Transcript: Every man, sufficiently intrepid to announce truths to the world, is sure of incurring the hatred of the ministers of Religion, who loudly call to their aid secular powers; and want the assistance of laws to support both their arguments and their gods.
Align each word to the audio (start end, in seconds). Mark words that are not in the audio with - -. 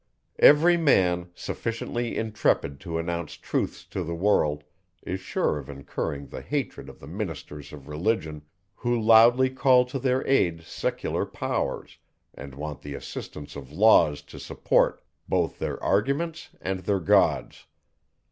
Every 0.39 0.77
man, 0.77 1.29
sufficiently 1.35 2.17
intrepid 2.17 2.79
to 2.79 2.97
announce 2.97 3.33
truths 3.37 3.85
to 3.89 4.03
the 4.03 4.15
world, 4.15 4.63
is 5.03 5.19
sure 5.19 5.59
of 5.59 5.69
incurring 5.69 6.25
the 6.29 6.41
hatred 6.41 6.89
of 6.89 6.99
the 6.99 7.05
ministers 7.05 7.71
of 7.71 7.87
Religion, 7.87 8.41
who 8.73 8.99
loudly 8.99 9.51
call 9.51 9.85
to 9.85 9.99
their 9.99 10.25
aid 10.25 10.63
secular 10.63 11.27
powers; 11.27 11.99
and 12.33 12.55
want 12.55 12.81
the 12.81 12.95
assistance 12.95 13.55
of 13.55 13.71
laws 13.71 14.23
to 14.23 14.39
support 14.39 15.03
both 15.29 15.59
their 15.59 15.77
arguments 15.83 16.49
and 16.59 16.79
their 16.79 16.99
gods. 16.99 17.67